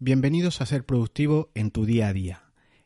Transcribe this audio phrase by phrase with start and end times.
[0.00, 2.44] Bienvenidos a Ser Productivo en tu día a día,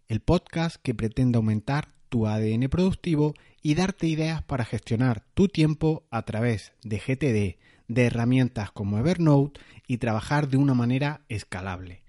[0.08, 6.06] el podcast que pretende aumentar tu ADN productivo y darte ideas para gestionar tu tiempo
[6.10, 7.58] a través de GTD,
[7.92, 12.02] de herramientas como Evernote y trabajar de una manera escalable.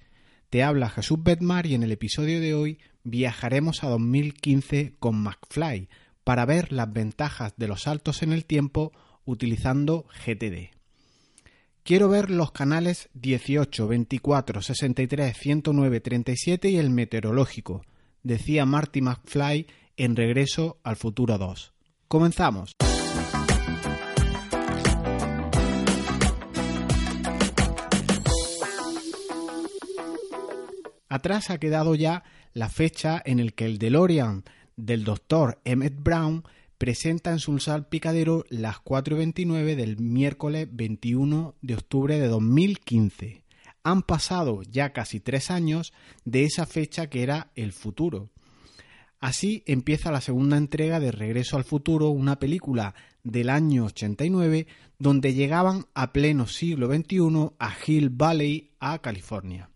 [0.50, 5.90] Te habla Jesús Bedmar y en el episodio de hoy viajaremos a 2015 con McFly
[6.24, 8.94] para ver las ventajas de los saltos en el tiempo
[9.26, 10.72] utilizando GTD.
[11.86, 17.82] Quiero ver los canales 18, 24, 63, 109, 37 y el meteorológico,
[18.24, 19.68] decía Marty McFly
[19.98, 21.74] en Regreso al Futuro 2.
[22.08, 22.78] Comenzamos.
[31.10, 34.46] Atrás ha quedado ya la fecha en el que el DeLorean
[34.78, 36.46] del doctor Emmett Brown
[36.84, 43.46] presenta en su salpicadero las 4.29 del miércoles 21 de octubre de 2015.
[43.84, 45.94] Han pasado ya casi tres años
[46.26, 48.32] de esa fecha que era el futuro.
[49.22, 54.68] Así empieza la segunda entrega de Regreso al Futuro, una película del año 89
[55.00, 59.70] donde llegaban a pleno siglo XXI a Hill Valley, a California.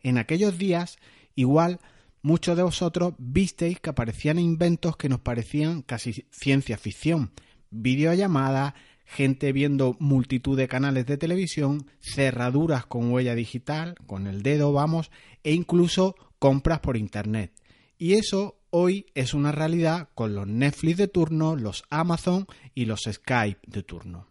[0.00, 0.96] En aquellos días,
[1.34, 1.80] igual,
[2.26, 7.30] muchos de vosotros visteis que aparecían inventos que nos parecían casi ciencia ficción.
[7.70, 8.74] Videollamadas,
[9.04, 15.12] gente viendo multitud de canales de televisión, cerraduras con huella digital, con el dedo, vamos,
[15.44, 17.52] e incluso compras por Internet.
[17.96, 23.02] Y eso hoy es una realidad con los Netflix de turno, los Amazon y los
[23.08, 24.26] Skype de turno.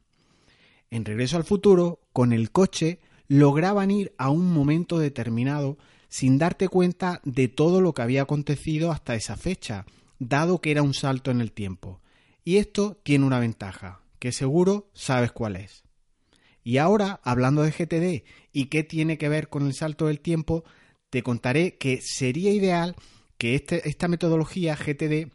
[0.90, 5.78] En Regreso al Futuro, con el coche, lograban ir a un momento determinado
[6.10, 9.86] sin darte cuenta de todo lo que había acontecido hasta esa fecha,
[10.20, 12.02] dado que era un salto en el tiempo.
[12.44, 15.84] Y esto tiene una ventaja, que seguro sabes cuál es.
[16.64, 20.64] Y ahora, hablando de GTD y qué tiene que ver con el salto del tiempo,
[21.10, 22.96] te contaré que sería ideal
[23.38, 25.32] que este, esta metodología GTD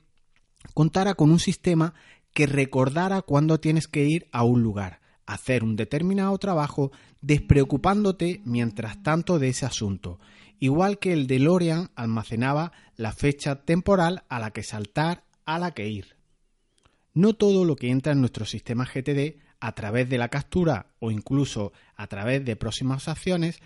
[0.75, 1.95] contara con un sistema
[2.33, 9.03] que recordara cuándo tienes que ir a un lugar, hacer un determinado trabajo, despreocupándote mientras
[9.03, 10.19] tanto de ese asunto,
[10.61, 15.89] igual que el DeLorean almacenaba la fecha temporal a la que saltar, a la que
[15.89, 16.17] ir.
[17.13, 21.11] No todo lo que entra en nuestro sistema GTD a través de la captura o
[21.11, 23.59] incluso a través de próximas acciones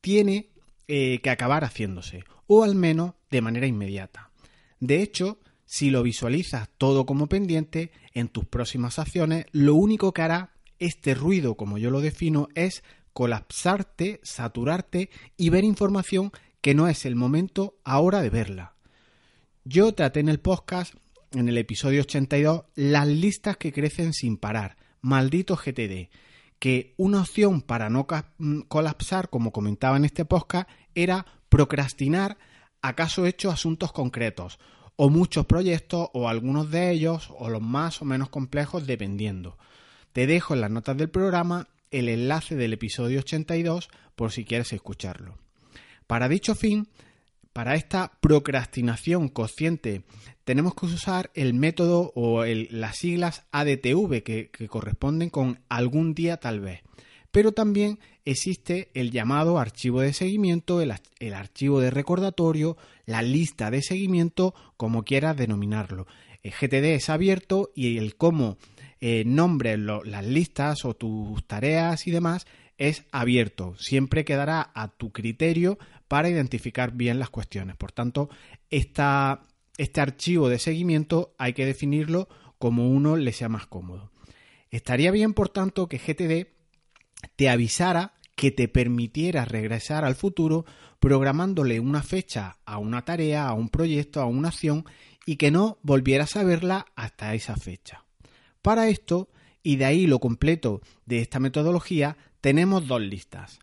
[0.00, 0.50] tiene
[0.86, 4.30] eh, que acabar haciéndose, o al menos de manera inmediata.
[4.78, 10.22] De hecho, si lo visualizas todo como pendiente, en tus próximas acciones, lo único que
[10.22, 12.82] hará este ruido, como yo lo defino, es
[13.12, 18.74] colapsarte, saturarte y ver información que no es el momento ahora de verla.
[19.64, 20.94] Yo traté en el podcast,
[21.32, 26.10] en el episodio 82, las listas que crecen sin parar, maldito GTD,
[26.58, 28.06] que una opción para no
[28.38, 32.38] mm, colapsar, como comentaba en este podcast, era procrastinar
[32.82, 34.58] acaso hecho asuntos concretos,
[34.96, 39.56] o muchos proyectos, o algunos de ellos, o los más o menos complejos, dependiendo.
[40.12, 44.72] Te dejo en las notas del programa el enlace del episodio 82 por si quieres
[44.72, 45.38] escucharlo.
[46.06, 46.88] Para dicho fin,
[47.52, 50.02] para esta procrastinación consciente,
[50.44, 56.60] tenemos que usar el método o las siglas ADTV que, corresponden con algún día tal
[56.60, 56.80] vez.
[57.30, 62.76] Pero también existe el llamado archivo de seguimiento, el, el archivo de recordatorio,
[63.06, 66.06] la lista de seguimiento, como quieras denominarlo.
[66.42, 68.58] El GTD es abierto y el cómo
[69.00, 72.46] eh, nombres las listas o tus tareas y demás
[72.76, 73.74] es abierto.
[73.78, 75.78] Siempre quedará a tu criterio
[76.08, 77.76] para identificar bien las cuestiones.
[77.76, 78.30] Por tanto,
[78.70, 82.28] este archivo de seguimiento hay que definirlo
[82.58, 84.10] como uno le sea más cómodo.
[84.70, 86.48] Estaría bien, por tanto, que GTD
[87.36, 90.64] te avisara que te permitiera regresar al futuro
[90.98, 94.86] programándole una fecha a una tarea, a un proyecto, a una acción
[95.26, 98.04] y que no volvieras a verla hasta esa fecha.
[98.62, 99.28] Para esto,
[99.62, 103.58] y de ahí lo completo de esta metodología, tenemos dos listas.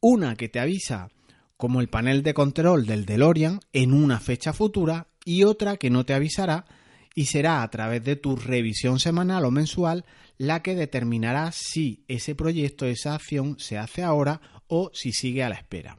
[0.00, 1.10] Una que te avisa
[1.56, 6.04] como el panel de control del DeLorean en una fecha futura y otra que no
[6.04, 6.66] te avisará
[7.14, 10.04] y será a través de tu revisión semanal o mensual
[10.38, 15.48] la que determinará si ese proyecto, esa acción se hace ahora o si sigue a
[15.48, 15.98] la espera.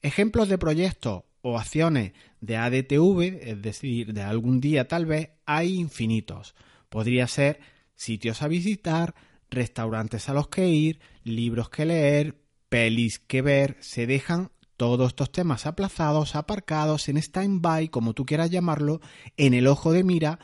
[0.00, 5.74] Ejemplos de proyectos o acciones de ADTV, es decir, de algún día tal vez, hay
[5.74, 6.54] infinitos.
[6.92, 7.58] Podría ser
[7.94, 9.14] sitios a visitar,
[9.48, 12.36] restaurantes a los que ir, libros que leer,
[12.68, 18.50] pelis que ver, se dejan todos estos temas aplazados, aparcados, en stand-by, como tú quieras
[18.50, 19.00] llamarlo,
[19.38, 20.38] en el ojo de mira,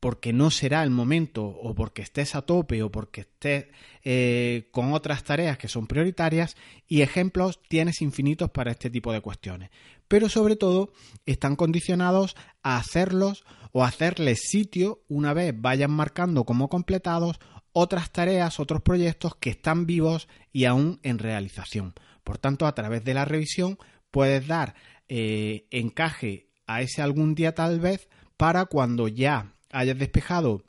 [0.00, 3.66] porque no será el momento o porque estés a tope o porque estés
[4.04, 6.56] eh, con otras tareas que son prioritarias
[6.86, 9.70] y ejemplos tienes infinitos para este tipo de cuestiones.
[10.06, 10.92] Pero sobre todo
[11.26, 17.40] están condicionados a hacerlos o hacerles sitio una vez vayan marcando como completados
[17.72, 21.94] otras tareas, otros proyectos que están vivos y aún en realización.
[22.24, 23.78] Por tanto, a través de la revisión
[24.10, 24.74] puedes dar
[25.08, 30.64] eh, encaje a ese algún día tal vez para cuando ya hayas despejado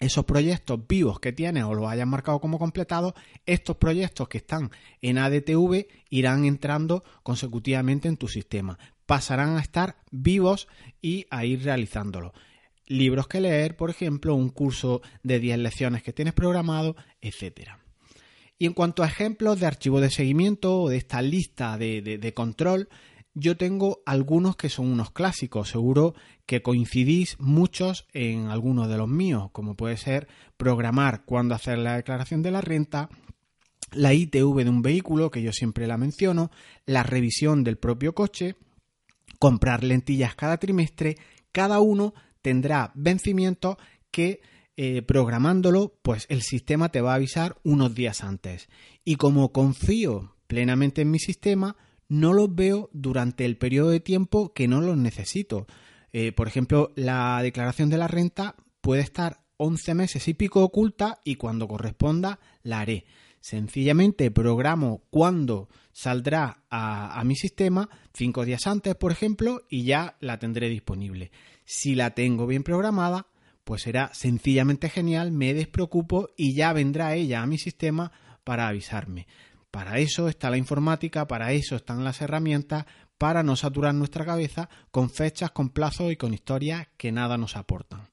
[0.00, 3.12] esos proyectos vivos que tienes o los hayas marcado como completados,
[3.44, 4.70] estos proyectos que están
[5.02, 8.78] en ADTV irán entrando consecutivamente en tu sistema.
[9.04, 10.68] Pasarán a estar vivos
[11.02, 12.32] y a ir realizándolo.
[12.86, 17.72] Libros que leer, por ejemplo, un curso de 10 lecciones que tienes programado, etc.
[18.58, 22.34] Y en cuanto a ejemplos de archivo de seguimiento o de esta lista de, de
[22.34, 22.88] control,
[23.40, 26.14] yo tengo algunos que son unos clásicos, seguro
[26.46, 31.96] que coincidís muchos en algunos de los míos, como puede ser programar cuándo hacer la
[31.96, 33.08] declaración de la renta,
[33.92, 36.50] la ITV de un vehículo, que yo siempre la menciono,
[36.84, 38.56] la revisión del propio coche,
[39.38, 41.16] comprar lentillas cada trimestre,
[41.50, 43.76] cada uno tendrá vencimientos
[44.10, 44.42] que
[44.76, 48.68] eh, programándolo, pues el sistema te va a avisar unos días antes.
[49.04, 51.76] Y como confío plenamente en mi sistema,
[52.10, 55.66] no los veo durante el periodo de tiempo que no los necesito.
[56.12, 61.20] Eh, por ejemplo, la declaración de la renta puede estar 11 meses y pico oculta
[61.24, 63.06] y cuando corresponda la haré.
[63.40, 70.38] Sencillamente programo cuándo saldrá a, mi sistema, cinco días antes, por ejemplo, y ya la
[70.38, 71.30] tendré disponible.
[71.64, 73.28] Si la tengo bien programada,
[73.62, 78.12] pues será sencillamente genial, me despreocupo y ya vendrá ella a mi sistema
[78.44, 79.26] para avisarme.
[79.70, 82.86] Para eso está la informática, para eso están las herramientas,
[83.18, 87.56] para no saturar nuestra cabeza con fechas, con plazos y con historias que nada nos
[87.56, 88.08] aportan.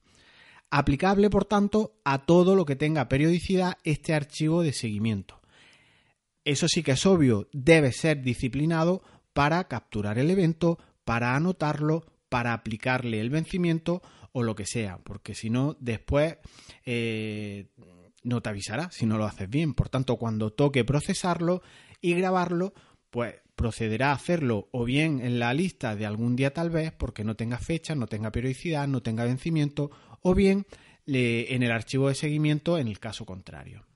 [0.70, 5.40] Aplicable, por tanto, a todo lo que tenga periodicidad este archivo de seguimiento.
[6.44, 9.02] Eso sí que es obvio, debe ser disciplinado
[9.32, 14.02] para capturar el evento, para anotarlo, para aplicarle el vencimiento
[14.32, 16.36] o lo que sea, porque si no, después
[16.84, 17.66] eh,
[18.28, 19.74] no te avisará si no lo haces bien.
[19.74, 21.62] Por tanto, cuando toque procesarlo
[22.00, 22.74] y grabarlo,
[23.10, 27.24] pues procederá a hacerlo o bien en la lista de algún día tal vez, porque
[27.24, 29.90] no tenga fecha, no tenga periodicidad, no tenga vencimiento,
[30.22, 30.66] o bien
[31.06, 33.86] en el archivo de seguimiento en el caso contrario.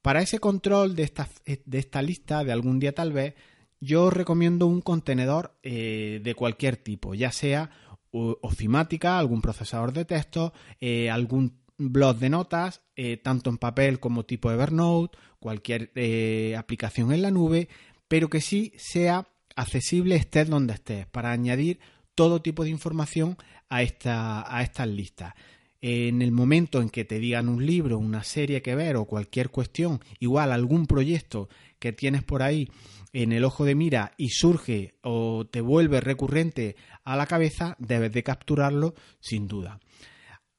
[0.00, 3.34] Para ese control de esta, de esta lista de algún día tal vez,
[3.78, 7.70] yo recomiendo un contenedor eh, de cualquier tipo, ya sea
[8.10, 14.24] ofimática, algún procesador de texto, eh, algún blog de notas, eh, tanto en papel como
[14.24, 17.68] tipo Evernote, cualquier eh, aplicación en la nube,
[18.08, 21.78] pero que sí sea accesible estés donde estés, para añadir
[22.14, 23.36] todo tipo de información
[23.68, 25.34] a, esta, a estas listas.
[25.80, 29.50] En el momento en que te digan un libro, una serie que ver o cualquier
[29.50, 31.48] cuestión, igual algún proyecto
[31.78, 32.70] que tienes por ahí
[33.12, 38.12] en el ojo de mira y surge o te vuelve recurrente a la cabeza, debes
[38.12, 39.78] de capturarlo sin duda.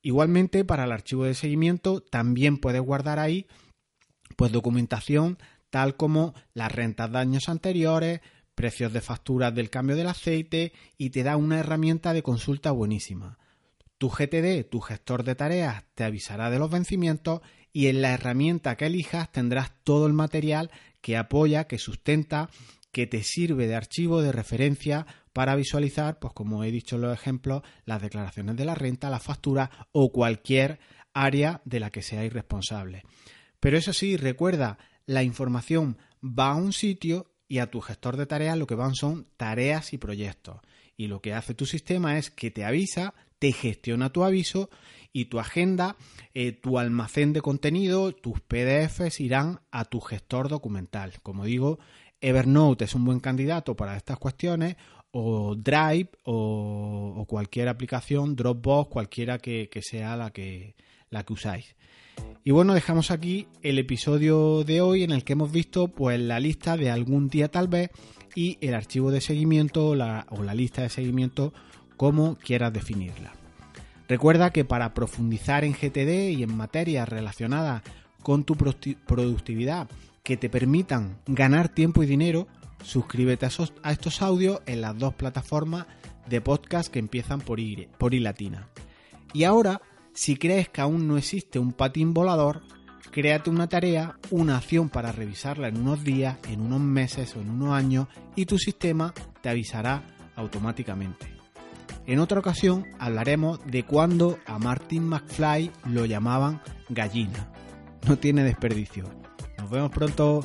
[0.06, 3.48] Igualmente, para el archivo de seguimiento también puedes guardar ahí
[4.36, 5.40] pues documentación
[5.72, 8.22] tal como las rentas de años anteriores,
[8.54, 13.40] precios de facturas del cambio del aceite y te da una herramienta de consulta buenísima.
[13.98, 17.42] Tu GTD, tu gestor de tareas, te avisará de los vencimientos
[17.74, 20.69] y en la herramienta que elijas tendrás todo el material
[21.02, 22.52] que apoya, que sustenta,
[22.92, 27.13] que te sirve de archivo de referencia para visualizar, pues como he dicho en los
[27.13, 30.80] ejemplos, las declaraciones de la renta, la factura o cualquier
[31.13, 33.04] área de la que seáis responsable.
[33.59, 38.27] Pero eso sí, recuerda, la información va a un sitio y a tu gestor de
[38.27, 40.61] tareas lo que van son tareas y proyectos.
[40.95, 44.69] Y lo que hace tu sistema es que te avisa, te gestiona tu aviso
[45.11, 45.97] y tu agenda,
[46.33, 51.15] eh, tu almacén de contenido, tus PDFs irán a tu gestor documental.
[51.21, 51.80] Como digo,
[52.21, 54.77] Evernote es un buen candidato para estas cuestiones
[55.18, 60.76] o Drive o, cualquier aplicación, Dropbox, cualquiera que, sea la que,
[61.10, 61.76] la que usáis.
[62.44, 66.42] Y bueno, dejamos aquí el episodio de hoy en el que hemos visto pues la
[66.42, 67.92] lista de algún día tal vez
[68.36, 71.54] y el archivo de seguimiento o la lista de seguimiento
[71.95, 73.31] como quieras definirla.
[74.10, 77.84] Recuerda que para profundizar en GTD y en materias relacionadas
[78.22, 79.88] con tu productividad
[80.24, 82.48] que te permitan ganar tiempo y dinero,
[82.85, 85.87] Suscríbete a, estos audios en las dos plataformas
[86.30, 88.69] de podcast que empiezan por I, por I latina.
[89.33, 89.81] Y ahora,
[90.13, 92.61] si crees que aún no existe un patín volador,
[93.09, 97.49] créate una tarea, una acción para revisarla en unos días, en unos meses o en
[97.49, 100.04] unos años y tu sistema te avisará
[100.35, 101.25] automáticamente.
[102.06, 107.51] En otra ocasión hablaremos de cuando a Martin McFly lo llamaban gallina.
[108.07, 109.06] No tiene desperdicio.
[109.57, 110.42] Nos vemos pronto.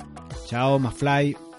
[0.47, 1.50] Chao, McFly.